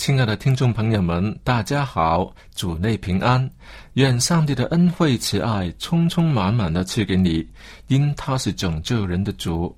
[0.00, 3.50] 亲爱的听众朋友们，大家好，主内平安，
[3.92, 7.46] 愿上帝的恩惠慈爱充充满满的赐给你，
[7.88, 9.76] 因他是拯救人的主，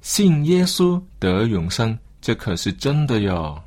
[0.00, 3.60] 信耶稣得永生，这可是真的哟。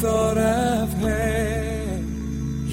[0.00, 1.98] Thought I've had.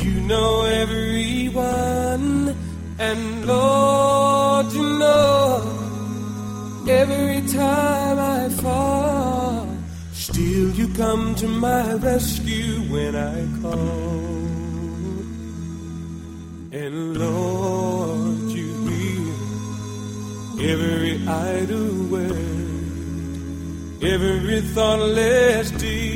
[0.04, 2.56] You know everyone,
[3.00, 9.68] and Lord, you know every time I fall,
[10.14, 14.36] still you come to my rescue when I call.
[16.80, 18.70] And Lord, you
[20.60, 22.84] hear every idle word,
[24.04, 26.15] every thoughtless deed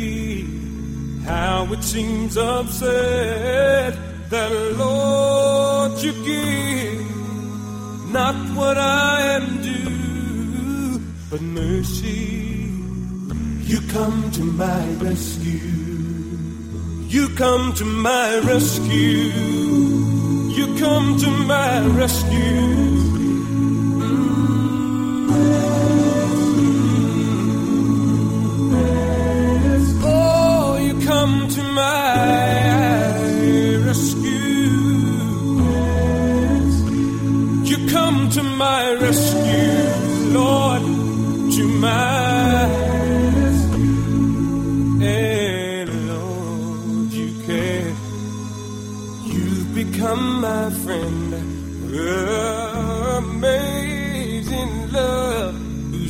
[1.29, 3.93] how it seems absurd
[4.31, 4.51] that,
[4.83, 12.49] Lord, you give not what I am due, but mercy.
[13.71, 15.77] You come to my rescue.
[17.15, 19.29] You come to my rescue.
[20.57, 22.88] You come to my rescue.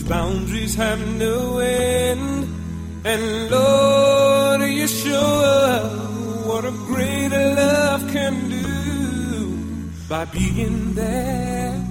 [0.09, 2.58] Boundaries have no end.
[3.05, 11.81] And Lord, you show what a greater love can do by being there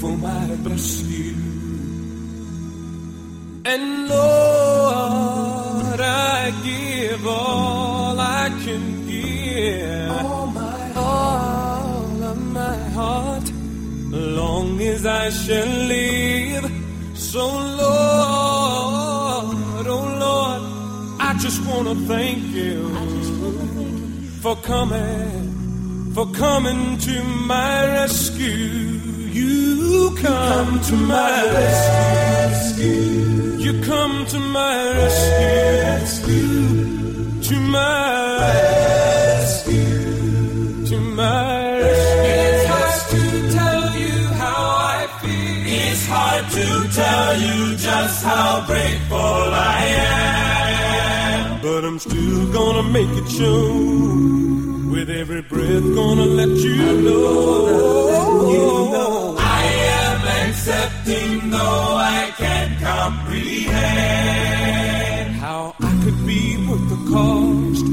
[0.00, 1.34] for my rescue.
[3.64, 10.10] And Lord, I give all I can give.
[10.10, 13.52] All my all of my heart,
[14.10, 16.70] long as I shall live.
[17.14, 17.46] So
[21.68, 22.88] wanna thank you
[24.40, 29.00] for coming, for coming to my rescue.
[29.32, 33.56] You come to my rescue.
[33.58, 36.44] You come to my rescue.
[37.48, 38.38] To my
[39.40, 39.96] rescue.
[40.86, 42.32] To my rescue.
[42.38, 43.22] It's hard to
[43.58, 44.62] tell you how
[44.94, 45.62] I feel.
[45.66, 49.85] It's hard to tell you just how grateful I am.
[51.96, 53.72] I'm still gonna make it show.
[54.92, 58.16] With every breath, gonna let you know.
[59.38, 59.64] I
[60.02, 63.86] am accepting though I can't comprehend
[65.36, 67.86] how I could be worth the cost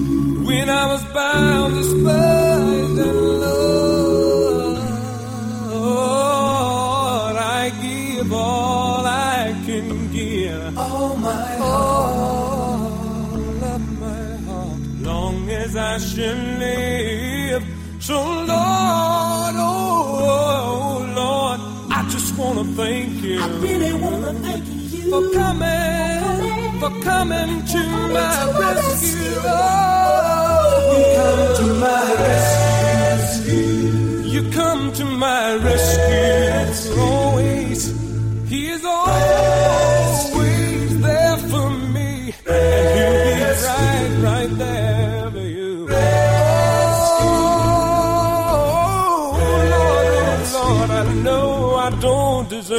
[0.48, 3.83] when I was bound, despised, and Lord,
[18.06, 21.60] So, Lord, oh Lord,
[21.90, 23.40] I just wanna thank you.
[23.42, 27.82] I really wanna thank you for coming, for coming to
[28.18, 29.40] my rescue.
[29.46, 33.62] Oh, you come to my rescue.
[34.36, 37.02] You come to my rescue.
[37.02, 37.82] Always,
[38.50, 39.93] He is always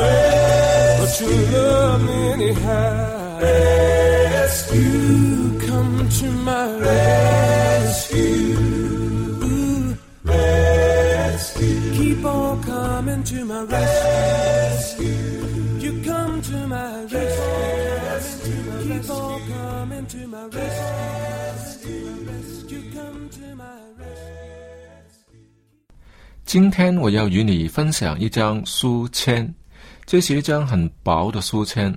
[0.01, 3.41] faith, but your love anyhow.
[4.35, 8.55] Rescue, come to my rescue.
[10.25, 15.07] Rescue, keep on coming to my rescue.
[15.81, 18.63] You come to my rescue.
[18.83, 22.27] Keep on coming to my rescue.
[22.69, 25.41] You come to my rescue.
[26.45, 29.55] 今天我要与你分享一张书签，
[30.07, 31.95] 这是一张很薄的书签，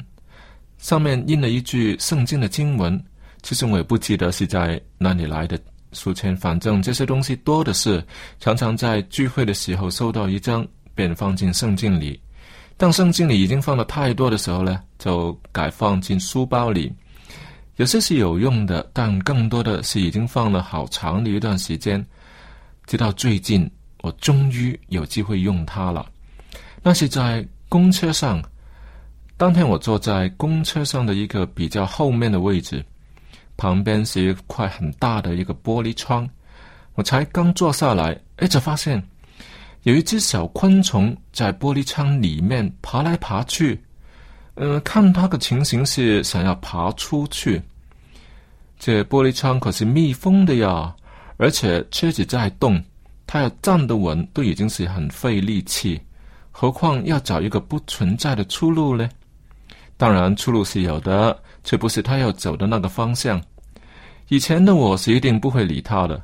[0.77, 3.03] 上面印了一句圣经的经文。
[3.43, 5.59] 其实我也不记得是在哪里来的
[5.91, 8.03] 书签，反正这些东西多的是，
[8.39, 10.65] 常常在聚会的时候收到一张，
[10.95, 12.19] 便放进圣经里。
[12.77, 16.93] 当圣经里已经放了太多的时候呢，就改放进书包里。
[17.75, 22.03] 有些是有用的，但更多的是已经放了好长的一段时间，
[22.85, 23.69] 直到最近。
[24.03, 26.05] 我终于有机会用它了。
[26.83, 28.41] 那是在公车上，
[29.35, 32.83] 当天我坐在公车上的一个比较后面的位置，
[33.57, 36.27] 旁边是一块很大的一个玻璃窗。
[36.95, 39.03] 我才刚坐下来，哎，就发现
[39.83, 43.79] 有一只小昆虫在玻璃窗里面爬来爬去。
[44.55, 47.61] 嗯，看它的情形是想要爬出去。
[48.79, 50.95] 这玻璃窗可是密封的呀，
[51.37, 52.83] 而且车子在动。
[53.27, 55.99] 它要站得稳，都已经是很费力气，
[56.59, 59.07] 何况要找一个不存在的出路呢？
[59.95, 63.39] 当然，出路是有的，却不是他要走的那个方向。
[64.29, 66.19] 以前的我是一定不会理他的，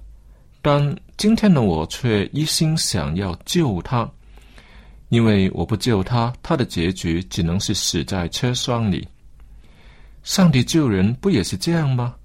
[0.59, 4.09] 但今天的我却一心想要救他，
[5.09, 9.07] 因为我不救他，他的结局只能是死在车窗里。
[10.23, 12.15] 上帝救人不也是这样吗？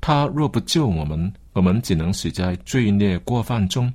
[0.00, 3.92] 他若不救我们，我们只能死在罪孽过犯中。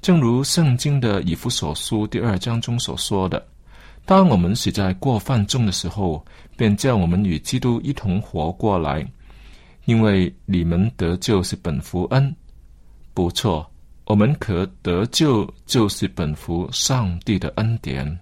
[0.00, 3.44] 正如圣经的以弗所书第二章中所说的
[4.06, 6.24] ：“当我们死在过犯中的时候，
[6.56, 9.06] 便叫我们与基督一同活过来。
[9.86, 12.34] 因为你们得救是本福恩，
[13.14, 13.68] 不错，
[14.04, 18.18] 我们可得救就是本福上帝的恩典。”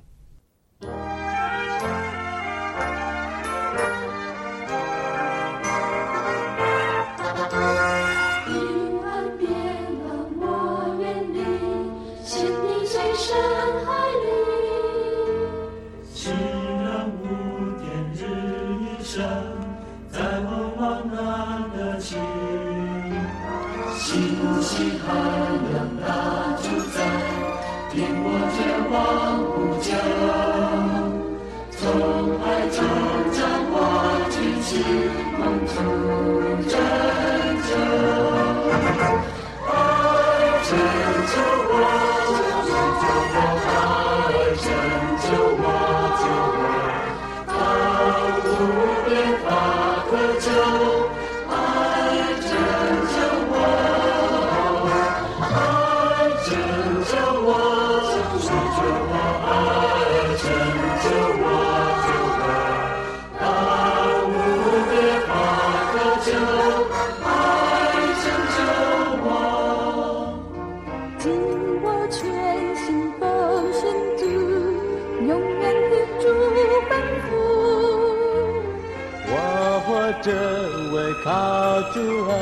[81.92, 82.33] 主爱，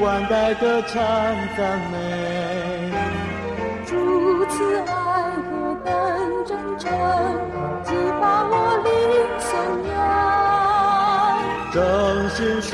[0.00, 1.02] 万代歌唱
[1.56, 1.60] 赞
[1.92, 2.92] 美。
[3.86, 3.90] 主
[4.46, 4.90] 慈爱
[5.50, 5.50] 何
[5.84, 5.90] 等
[6.46, 6.90] 真诚，
[7.84, 7.88] 激
[8.20, 8.52] 发我
[8.84, 8.88] 灵
[9.38, 9.50] 颂
[9.92, 9.92] 扬。
[11.72, 11.76] 正
[12.30, 12.70] 心侍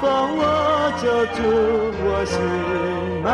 [0.00, 0.02] 奉
[0.36, 0.40] 我
[1.02, 1.04] 救
[1.36, 1.38] 主，
[2.04, 2.34] 我心
[3.22, 3.28] 满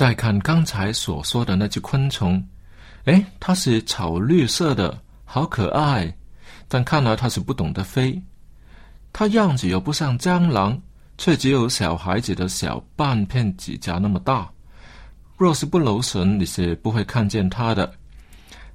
[0.00, 2.42] 再看刚才所说的那只昆虫，
[3.04, 6.10] 诶，它是草绿色的，好可爱。
[6.68, 8.18] 但看来它是不懂得飞，
[9.12, 10.80] 它样子又不像蟑螂，
[11.18, 14.50] 却只有小孩子的小半片指甲那么大。
[15.36, 17.92] 若是不留神，你是不会看见它的。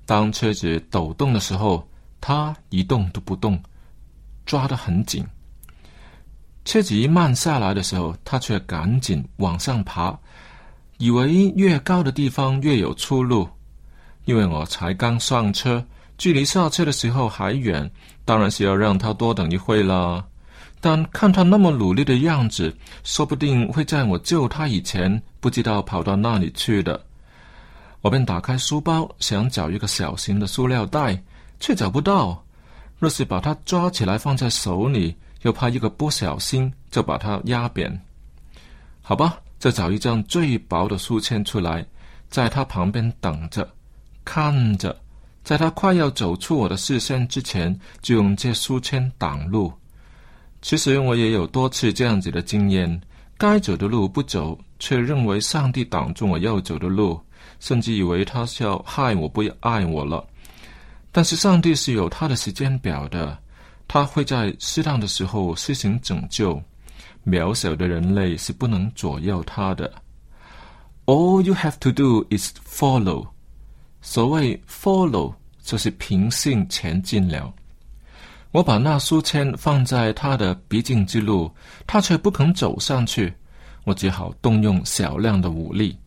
[0.05, 1.89] 当车子抖动的时候，
[2.21, 3.59] 它一动都不动，
[4.45, 5.25] 抓得很紧。
[6.65, 10.15] 车子一慢下来的时候，它却赶紧往上爬，
[10.97, 13.47] 以为越高的地方越有出路。
[14.25, 15.83] 因为我才刚上车。
[16.17, 17.91] 距离下车的时候还远，
[18.23, 20.25] 当然是要让他多等一会了。
[20.79, 22.73] 但看他那么努力的样子，
[23.03, 27.05] 说不定会在我救他以前，不知道跑到哪里去的。
[27.99, 31.21] 我便打开书包，想找一个小型的塑料袋，
[31.59, 32.41] 却找不到。
[32.97, 38.01] 若是把它抓起来放在手里，又怕一个不小心就把它压扁。
[39.01, 41.83] 好吧，再找一张最薄的书签出来，
[42.29, 43.67] 在他旁边等着，
[44.23, 44.95] 看着。
[45.43, 49.73] 在他快要走出我的视线之前，就用这书签挡路。
[50.61, 53.01] 其实我也有多次这样子的经验：
[53.39, 57.19] 该走的路不走，却认为上帝挡住我要走的路，
[57.59, 60.23] 甚至以为他是要害我不爱我了。
[61.11, 63.35] 但是上帝是有他的时间表的，
[63.87, 66.61] 他会在适当的时候施行拯救。
[67.25, 69.91] 渺小的人类是不能左右他的。
[71.05, 73.27] All you have to do is follow.
[74.01, 77.53] 所谓 follow 就是平信前进了。
[78.51, 81.51] 我把那书签放在他的必经之路，
[81.85, 83.33] 他却不肯走上去。
[83.83, 85.97] 我只好动用小量的武力，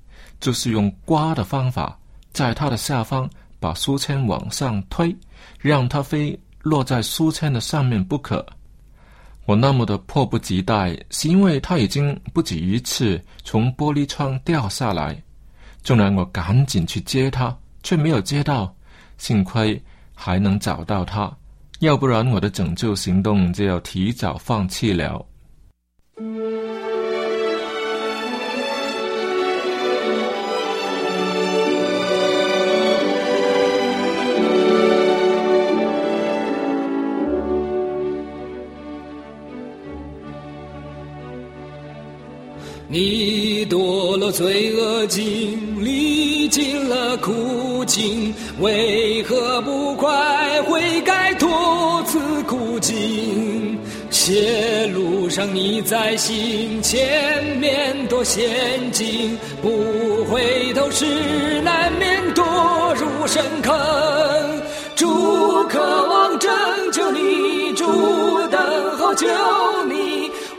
[0.40, 1.98] 就是用刮的方法，
[2.32, 3.28] 在他的下方
[3.60, 5.14] 把书签往上推，
[5.60, 8.44] 让他飞落在书签的上面不可。
[9.48, 15.16] 我那么的迫不及待，是因为他已经不止一次从玻璃窗掉下来。
[15.82, 17.56] 纵然我赶紧去接他。
[17.82, 18.74] 却没有接到，
[19.16, 19.80] 幸亏
[20.12, 21.34] 还能找到他，
[21.78, 25.24] 要不然我的拯救行动就要提早放弃了。
[42.90, 53.78] 你堕落罪恶境，历尽了苦境，为何不快悔改脱此苦境？
[54.08, 62.42] 邪路上你在行，前面多险境，不回头是难免堕
[62.94, 63.76] 入深坑。
[64.96, 65.78] 主渴
[66.08, 66.50] 望拯
[66.90, 67.84] 救你，主
[68.50, 69.26] 等候救
[69.90, 69.97] 你。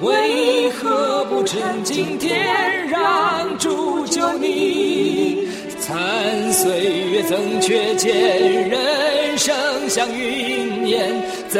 [0.01, 5.45] 为何不趁今天让主救你？
[5.79, 9.53] 残岁月增缺见，人生
[9.89, 11.11] 像云烟，
[11.49, 11.59] 怎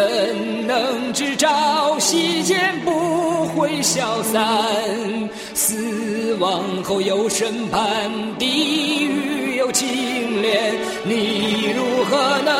[0.67, 4.39] 能知朝夕间不会消散？
[5.53, 12.53] 死亡后有审判，地狱有清廉，你如何能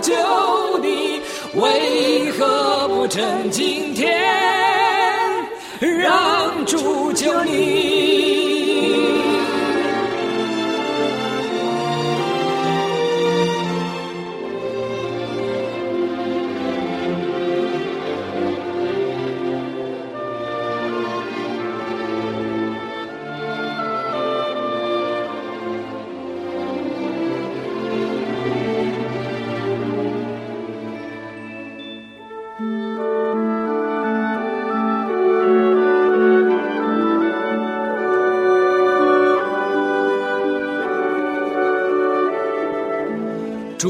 [0.00, 0.12] 救
[0.78, 1.20] 你，
[1.54, 4.20] 为何不趁今天
[5.80, 7.89] 让主救你？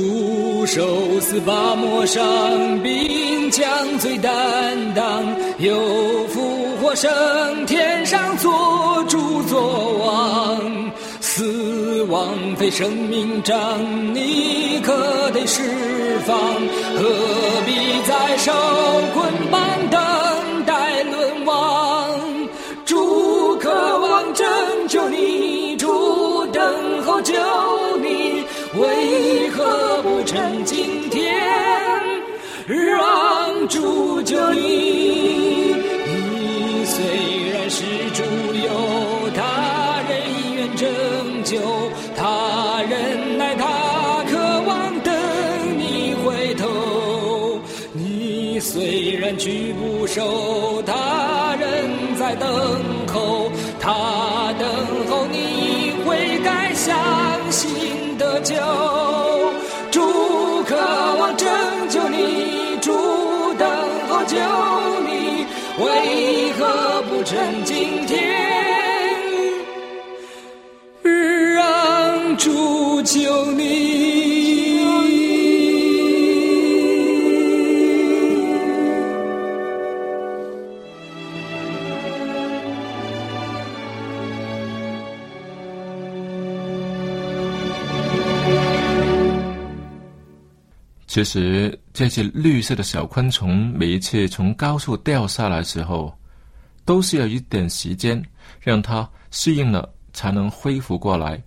[0.01, 2.23] 出手似把抹上，
[2.83, 5.23] 并将最担当，
[5.59, 5.75] 又
[6.29, 7.11] 复活生
[7.67, 10.91] 天上做主做王。
[11.21, 13.55] 死亡非生命掌，
[14.15, 15.63] 你可得释
[16.25, 16.37] 放，
[16.97, 17.05] 何
[17.67, 18.53] 必再受
[19.15, 19.61] 捆绑
[30.65, 31.35] 今天，
[32.67, 35.75] 让主救你。
[36.07, 37.05] 你虽
[37.53, 38.23] 然是主
[38.55, 40.21] 有他人
[40.55, 40.89] 愿拯
[41.45, 41.59] 救，
[42.17, 45.13] 他人乃他渴望等
[45.79, 46.69] 你回头。
[47.93, 52.49] 你虽然举不手，他人在等
[53.13, 54.69] 候，他等
[55.09, 56.97] 候你悔改，相
[57.51, 58.55] 信得救。
[64.31, 64.37] 救
[65.01, 65.45] 你，
[65.85, 68.17] 为何不趁今天？
[71.03, 74.30] 让主救你。
[91.11, 96.17] 其实这些绿色的小昆虫，每一次从高处掉下来时候，
[96.85, 98.23] 都需要一点时间
[98.61, 101.43] 让它适应了，才能恢复过来。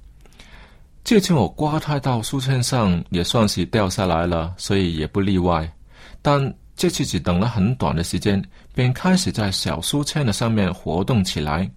[1.02, 5.74] 这次我刮它到书签上，也算是掉下来了，所以也不例外。
[6.22, 8.44] 但这次只等了很短的时间，
[8.76, 11.72] 便开始在小书签的上面活动起来。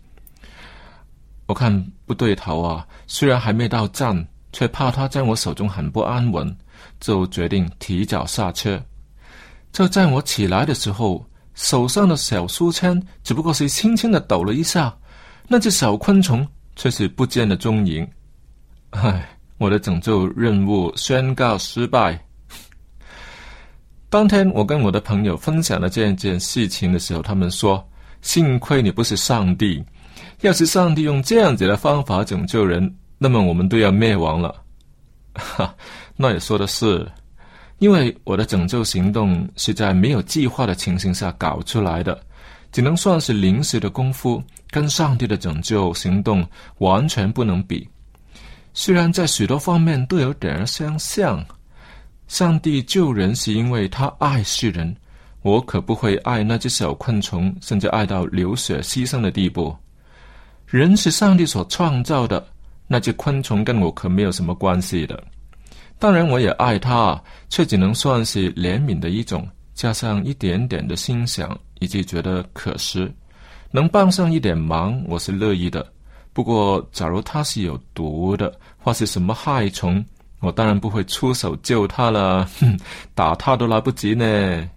[1.46, 6.56] 我看不对头啊，虽然还没到站，却怕它在我手中很不安稳，
[7.00, 8.82] 就决定提早下车。
[9.72, 14.94] 就在我起来的时候，手上的小书签只不过是轻轻的抖了一下，
[15.48, 18.06] 那只小昆虫却是不见了踪影。
[18.90, 22.18] 唉，我的拯救任务宣告失败。
[24.08, 27.86] 当天我跟我的朋友分享了这件事情的时候，他们说
[28.22, 29.84] ：“幸亏你不是上帝，
[30.40, 34.62] 要是上帝用这样子的方法拯救人，那么我们都要灭亡了。”
[35.34, 35.74] 哈，
[36.16, 37.06] 那也说的是，
[37.78, 42.18] 因为我的拯救行动是在没有计划的情形下搞出来的，
[42.72, 46.46] 只能算是临时的功夫，跟上帝的拯救行动
[46.78, 47.86] 完全不能比。
[48.72, 51.44] 虽然在许多方面都有点儿相像，
[52.28, 54.94] 上帝救人是因为他爱世人，
[55.42, 59.76] 我可不会爱那只小昆虫，甚至爱到流血牺牲的地步。
[60.66, 62.46] 人是上帝所创造的，
[62.86, 65.22] 那只昆虫跟我可没有什么关系的。
[65.98, 73.10] 当然，我也爱它，却只能算是怜悯的一种，加上一点点的欣赏，以及觉得可惜，
[73.70, 75.86] 能帮上一点忙，我是乐意的。
[76.34, 80.04] 不过，假如它是有毒的，或是什么害虫，
[80.40, 82.78] 我当然不会出手救它了，哼，
[83.14, 84.70] 打它都来不及呢。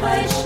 [0.00, 0.37] 比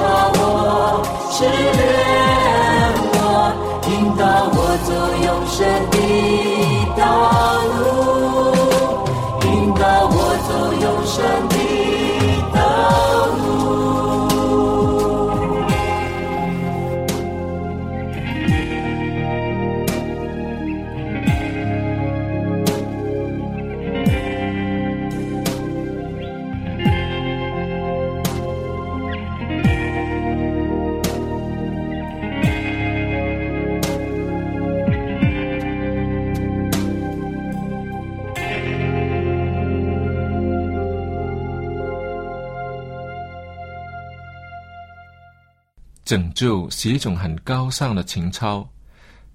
[0.00, 1.84] 你检查我，试炼
[3.12, 3.20] 我，
[3.88, 4.22] 引导
[4.54, 4.88] 我走
[5.24, 5.58] 永生
[5.90, 5.94] 的
[6.96, 7.00] 道
[7.76, 7.80] 路，
[9.44, 10.16] 引导我
[10.48, 11.16] 走永生
[46.10, 48.68] 拯救是一种很高尚的情操，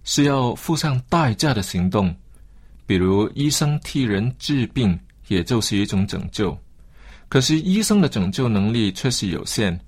[0.04, 2.14] 是要付上代价的行动。
[2.86, 6.54] 比如医生替人治病，也就是一种拯救。
[7.30, 9.80] 可是医生的拯救能力却是有限，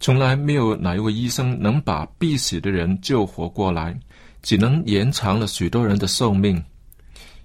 [0.00, 3.94] 从来没有哪一位医生能把必死的人救活过来，
[4.40, 6.64] 只能延长了许多人的寿命。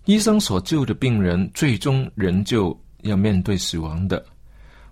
[0.06, 4.26] 医生所救的病人，最终仍旧要面对死亡的。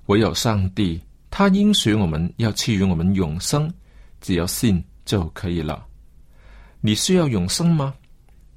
[0.08, 3.74] 唯有上帝，他应许我们要赐予我们永生，
[4.24, 5.86] 只要信就可以了。
[6.82, 7.94] 你需要永生吗？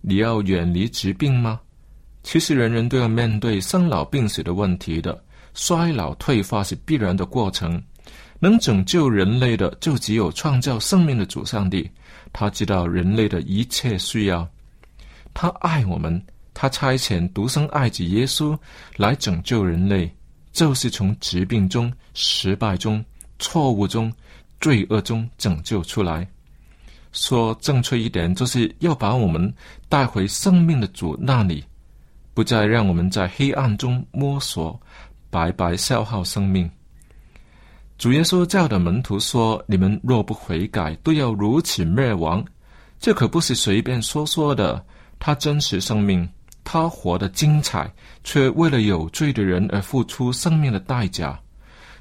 [0.01, 1.61] 你要远离疾病吗？
[2.23, 5.23] 其实人人都要面对生老病死的问题的，
[5.55, 7.83] 衰老退化是必然的过程。
[8.39, 11.91] 能拯救人类的，就只有创造生命的主上帝。
[12.33, 14.49] 他知道人类的一切需要，
[15.33, 18.57] 他爱我们，他差遣独生爱子耶稣
[18.97, 20.15] 来拯救人类，
[20.53, 23.03] 就是从疾病中、失败中、
[23.39, 24.13] 错误中、
[24.61, 26.27] 罪恶中拯救出来。
[27.13, 29.53] 说正确一点，就是要把我们
[29.89, 31.65] 带回生命的主那里，
[32.35, 34.79] 不再让我们在黑暗中摸索，
[35.31, 36.71] 白白消耗生命。
[37.97, 42.45] 主耶稣教的门徒说：“你们若不悔改，都要如此灭亡。”
[43.01, 44.85] 这可不是随便说说的。
[45.19, 46.29] 他真实生命，
[46.63, 47.91] 他活得精彩，
[48.23, 51.41] 却为了有罪的人而付出生命的代价。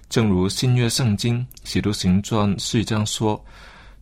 [0.10, 3.44] 正如新约圣经《使徒行传》四章说。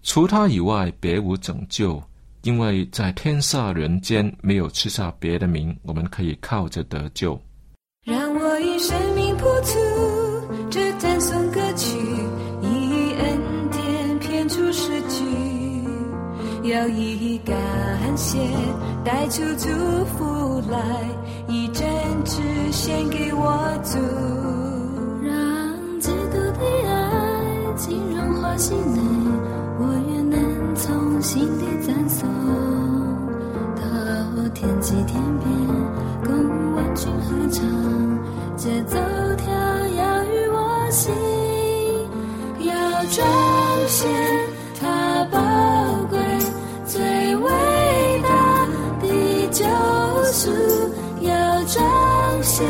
[0.06, 2.04] 除他以外，别无拯救，
[2.42, 7.42] 因为在天下人间没有赐下别的名，我们可以靠着得救。
[8.06, 11.98] 让我以生命谱出这赞颂歌曲，
[12.62, 13.40] 以恩
[13.72, 15.24] 典编出诗句，
[16.70, 17.56] 要以感
[18.18, 18.38] 谢
[19.06, 19.70] 带出祝
[20.18, 21.08] 福来，
[21.48, 21.86] 以真
[22.26, 22.42] 挚
[22.74, 23.98] 献给我主，
[26.64, 26.94] 的爱
[27.76, 28.98] 浸润我心内，
[29.80, 30.38] 我愿能
[30.76, 32.28] 从心底赞颂，
[33.76, 33.82] 到
[34.54, 35.46] 天际天边，
[36.24, 36.30] 共
[36.76, 37.62] 万军合唱，
[38.56, 38.98] 节奏
[39.38, 39.46] 跳
[39.88, 40.00] 跃
[40.32, 40.58] 于我
[40.92, 41.12] 心，
[42.60, 42.72] 要
[43.06, 43.26] 彰
[43.88, 44.02] 显
[44.80, 44.82] 它
[45.26, 45.38] 宝
[46.10, 46.18] 贵
[46.86, 47.02] 最
[47.36, 47.50] 伟
[48.24, 48.30] 大
[49.02, 49.06] 的
[49.52, 49.60] 救
[50.32, 50.42] 赎，
[51.22, 51.30] 要
[51.66, 51.82] 彰
[52.44, 52.66] 显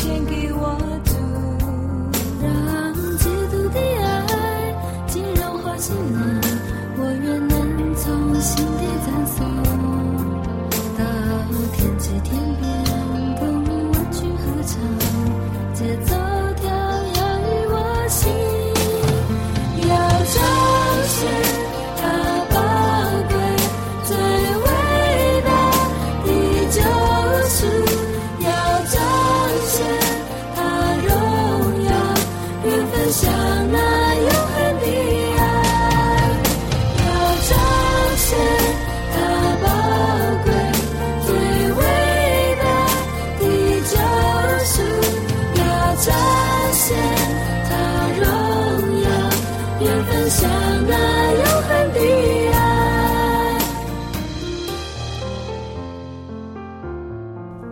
[0.00, 1.12] 请给我土
[2.42, 2.79] 壤。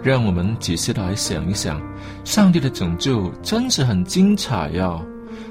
[0.08, 1.78] 让我们仔细来想一想，
[2.24, 4.98] 上帝的拯救真是很精彩呀、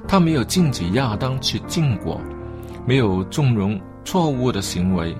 [0.07, 2.19] 他没有禁止亚当去禁果，
[2.83, 5.15] 没有纵容错误的行为，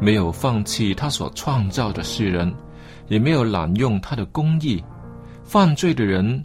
[0.00, 2.50] 没有放弃他所创造的世人，
[3.08, 4.82] 也没有滥用他的公义。
[5.44, 6.42] 犯罪的人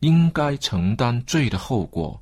[0.00, 2.20] 应该承担罪的后果，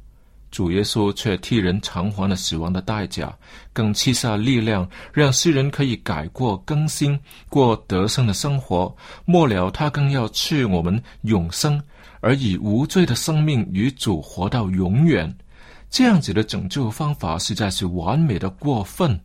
[0.51, 3.33] 主耶稣却替人偿还了死亡的代价，
[3.73, 8.95] 更赐下力量，让世人可以改过更新，过得胜的生活。
[9.25, 11.81] 末了，他更要赐我们永生，
[12.21, 15.33] 而以无罪的生命与主活到永远。
[15.91, 19.19] 这样子的拯救方法实在是完美的过分。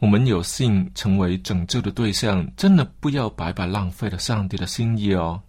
[0.00, 5.40] 我们有幸成为拯救的对象，真的不要白白浪费了上帝的心意哦。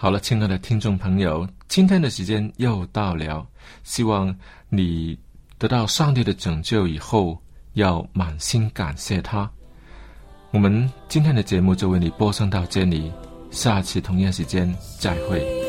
[0.00, 3.44] 好了，亲爱的听众朋友，今天的时间又到了，
[3.82, 4.32] 希望
[4.68, 5.18] 你
[5.58, 7.36] 得到上帝的拯救以后，
[7.72, 9.50] 要满心感谢他。
[10.52, 13.12] 我们今天的节目就为你播送到这里，
[13.50, 15.67] 下期同样时间再会。